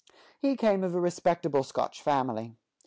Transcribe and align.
He 0.39 0.57
came 0.57 0.83
of 0.83 0.95
a 0.95 0.99
respectable 0.99 1.61
Scotch 1.61 2.01
family. 2.01 2.55